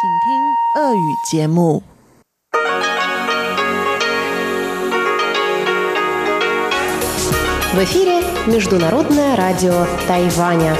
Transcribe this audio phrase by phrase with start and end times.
[0.00, 0.04] В
[7.82, 10.76] эфире Международное радио Тайваня.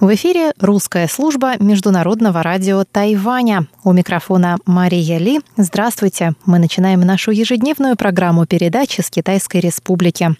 [0.00, 3.68] В эфире русская служба Международного радио Тайваня.
[3.84, 5.40] У микрофона Мария Ли.
[5.56, 6.32] Здравствуйте.
[6.46, 10.34] Мы начинаем нашу ежедневную программу передачи с Китайской Республики.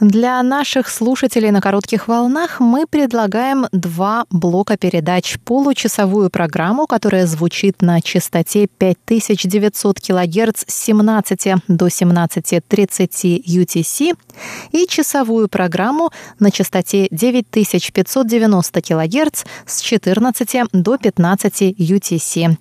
[0.00, 5.38] Для наших слушателей на коротких волнах мы предлагаем два блока передач.
[5.44, 14.16] Получасовую программу, которая звучит на частоте 5900 кГц с 17 до 17.30 UTC
[14.72, 22.56] и часовую программу на частоте 9590 кГц с 14 до 15 UTC.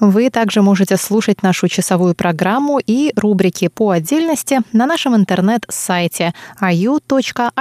[0.00, 7.58] Вы также можете слушать нашу часовую программу и рубрики по отдельности на нашем интернет-сайте ru.rti.org.tw.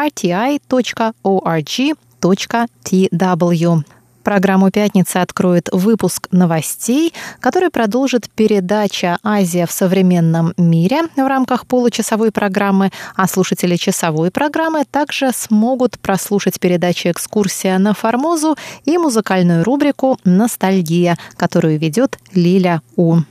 [4.27, 12.33] Программу «Пятница» откроет выпуск новостей, который продолжит передача «Азия в современном мире» в рамках получасовой
[12.33, 20.19] программы, а слушатели часовой программы также смогут прослушать передачи «Экскурсия на Формозу» и музыкальную рубрику
[20.25, 23.21] «Ностальгия», которую ведет Лиля У.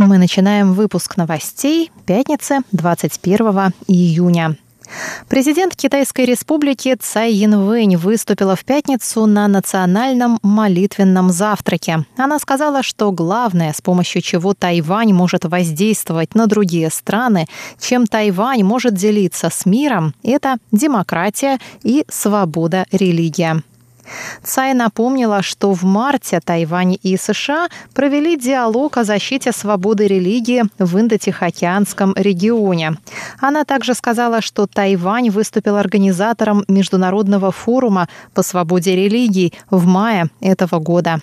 [0.00, 4.56] Мы начинаем выпуск новостей пятницы 21 июня.
[5.28, 12.06] Президент Китайской республики Цай Янвэнь выступила в пятницу на национальном молитвенном завтраке.
[12.16, 17.46] Она сказала, что главное, с помощью чего Тайвань может воздействовать на другие страны,
[17.78, 23.62] чем Тайвань может делиться с миром, это демократия и свобода религии.
[24.42, 30.98] Цай напомнила, что в марте Тайвань и США провели диалог о защите свободы религии в
[30.98, 32.96] Индо-Тихоокеанском регионе.
[33.40, 40.78] Она также сказала, что Тайвань выступил организатором Международного форума по свободе религий в мае этого
[40.78, 41.20] года.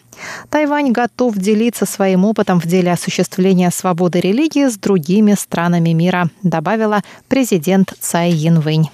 [0.50, 7.02] Тайвань готов делиться своим опытом в деле осуществления свободы религии с другими странами мира, добавила
[7.28, 8.90] президент Цай Янвэнь.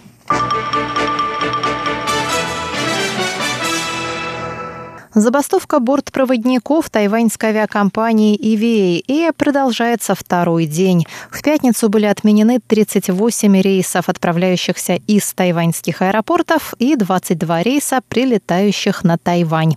[5.15, 11.05] Забастовка бортпроводников тайваньской авиакомпании EVA продолжается второй день.
[11.29, 19.19] В пятницу были отменены 38 рейсов, отправляющихся из тайваньских аэропортов, и 22 рейса, прилетающих на
[19.19, 19.75] Тайвань.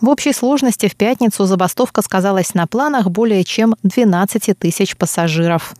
[0.00, 5.74] В общей сложности в пятницу забастовка сказалась на планах более чем 12 тысяч пассажиров.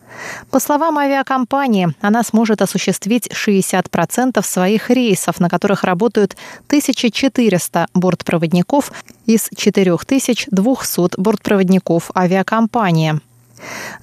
[0.51, 6.35] По словам авиакомпании, она сможет осуществить 60% своих рейсов, на которых работают
[6.67, 8.91] 1400 бортпроводников
[9.25, 13.21] из 4200 бортпроводников авиакомпании.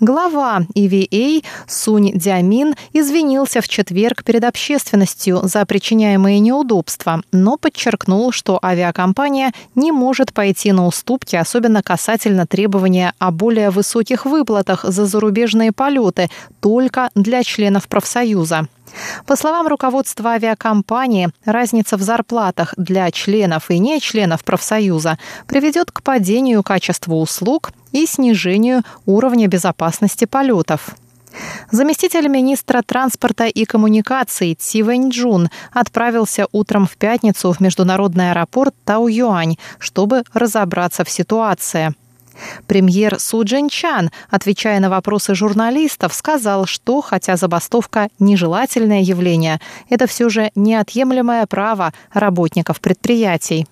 [0.00, 8.58] Глава EVA Сунь Дямин извинился в четверг перед общественностью за причиняемые неудобства, но подчеркнул, что
[8.62, 15.72] авиакомпания не может пойти на уступки, особенно касательно требования о более высоких выплатах за зарубежные
[15.72, 16.28] полеты
[16.60, 18.68] только для членов профсоюза.
[19.26, 26.02] По словам руководства авиакомпании, разница в зарплатах для членов и не членов профсоюза приведет к
[26.02, 30.96] падению качества услуг и снижению уровня безопасности полетов.
[31.70, 39.56] Заместитель министра транспорта и коммуникаций Ци Вэньчжун отправился утром в пятницу в международный аэропорт Тау-Юань,
[39.78, 41.94] чтобы разобраться в ситуации.
[42.66, 50.28] Премьер Су Чан, отвечая на вопросы журналистов, сказал, что, хотя забастовка– нежелательное явление, это все
[50.28, 53.66] же неотъемлемое право работников предприятий.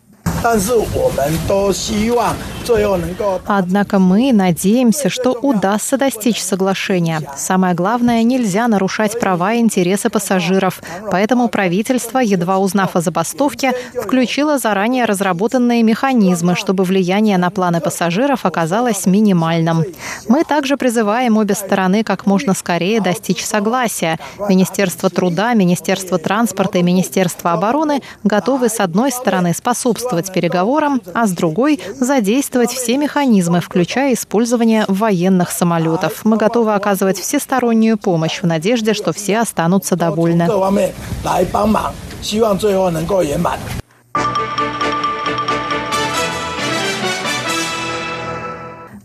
[3.46, 7.20] Однако мы надеемся, что удастся достичь соглашения.
[7.36, 10.80] Самое главное, нельзя нарушать права и интересы пассажиров.
[11.10, 18.46] Поэтому правительство, едва узнав о забастовке, включило заранее разработанные механизмы, чтобы влияние на планы пассажиров
[18.46, 19.84] оказалось минимальным.
[20.28, 24.18] Мы также призываем обе стороны как можно скорее достичь согласия.
[24.48, 31.32] Министерство труда, Министерство транспорта и Министерство обороны готовы с одной стороны способствовать переговорам, а с
[31.32, 36.25] другой– задействовать все механизмы, включая использование военных самолетов.
[36.25, 40.47] Мы готовы оказывать всестороннюю помощь в надежде, что все останутся довольны.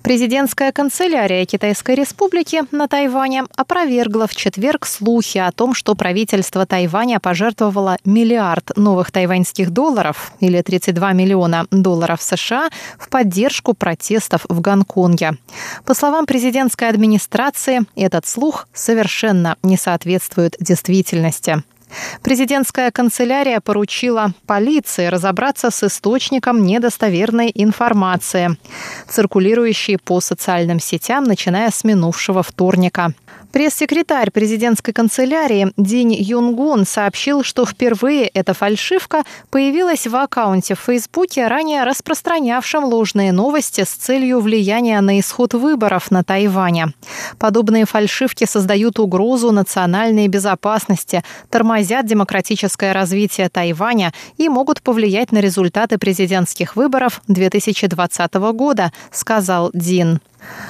[0.07, 7.19] Президентская канцелярия Китайской Республики на Тайване опровергла в четверг слухи о том, что правительство Тайваня
[7.19, 15.33] пожертвовало миллиард новых тайваньских долларов или 32 миллиона долларов США в поддержку протестов в Гонконге.
[15.83, 21.63] По словам президентской администрации, этот слух совершенно не соответствует действительности.
[22.21, 28.57] Президентская канцелярия поручила полиции разобраться с источником недостоверной информации,
[29.07, 33.13] циркулирующей по социальным сетям, начиная с минувшего вторника.
[33.51, 41.47] Пресс-секретарь президентской канцелярии Динь Юнгун сообщил, что впервые эта фальшивка появилась в аккаунте в Фейсбуке,
[41.47, 46.93] ранее распространявшем ложные новости с целью влияния на исход выборов на Тайване.
[47.39, 55.97] Подобные фальшивки создают угрозу национальной безопасности, тормозят демократическое развитие Тайваня и могут повлиять на результаты
[55.97, 60.19] президентских выборов 2020 года, сказал Дин.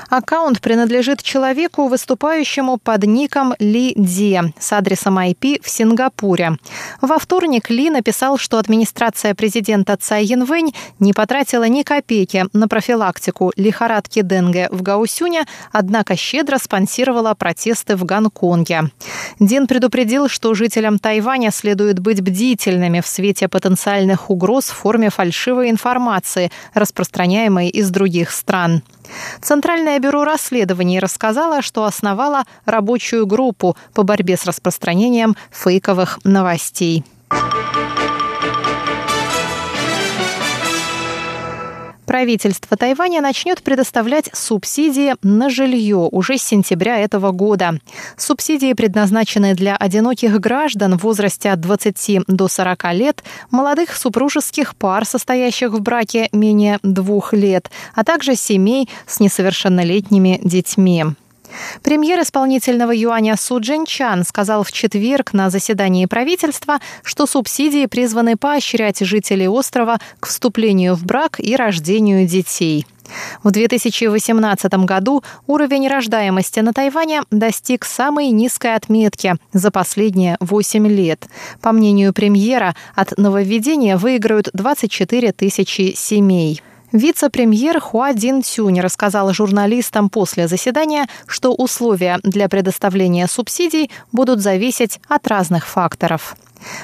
[0.09, 6.57] Аккаунт принадлежит человеку, выступающему под ником Ли Ди с адресом IP в Сингапуре.
[7.01, 13.51] Во вторник Ли написал, что администрация президента Цай Янвэнь не потратила ни копейки на профилактику
[13.57, 18.91] лихорадки Денге в Гаусюне, однако щедро спонсировала протесты в Гонконге.
[19.39, 25.69] Дин предупредил, что жителям Тайваня следует быть бдительными в свете потенциальных угроз в форме фальшивой
[25.69, 28.83] информации, распространяемой из других стран.
[29.41, 37.03] Центральное бюро расследований рассказало, что основало рабочую группу по борьбе с распространением фейковых новостей.
[42.07, 47.79] Правительство Тайваня начнет предоставлять субсидии на жилье уже с сентября этого года.
[48.15, 55.05] Субсидии предназначены для одиноких граждан в возрасте от 20 до 40 лет, молодых супружеских пар,
[55.05, 61.05] состоящих в браке менее двух лет, а также семей с несовершеннолетними детьми.
[61.83, 68.37] Премьер исполнительного юаня Су Джин Чан сказал в четверг на заседании правительства, что субсидии призваны
[68.37, 72.85] поощрять жителей острова к вступлению в брак и рождению детей.
[73.43, 81.27] В 2018 году уровень рождаемости на Тайване достиг самой низкой отметки за последние 8 лет.
[81.61, 86.61] По мнению премьера, от нововведения выиграют 24 тысячи семей.
[86.93, 94.99] Вице-премьер Хуа Дин Цюнь рассказал журналистам после заседания, что условия для предоставления субсидий будут зависеть
[95.09, 96.37] от разных факторов.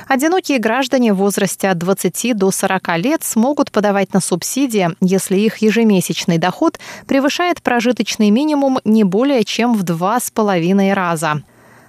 [0.07, 5.57] Одинокие граждане в возрасте от 20 до 40 лет смогут подавать на субсидии, если их
[5.57, 11.43] ежемесячный доход превышает прожиточный минимум не более чем в два с половиной раза.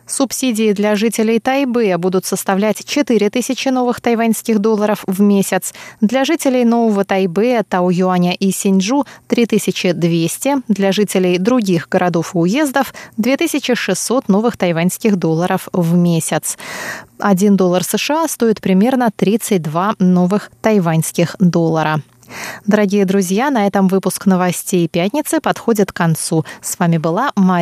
[0.07, 5.73] Субсидии для жителей Тайбэя будут составлять 4 тысячи новых тайваньских долларов в месяц.
[6.01, 10.57] Для жителей Нового Тайбэя, Тау-Юаня и Синьчжу– 3200.
[10.69, 16.59] Для жителей других городов и уездов– 2600 новых тайваньских долларов в месяц.
[17.19, 22.03] 1 доллар США стоит примерно 32 новых тайваньских доллара.
[22.67, 26.45] Дорогие друзья, на этом выпуск новостей пятницы подходит к концу.
[26.63, 27.53] С вами была Мария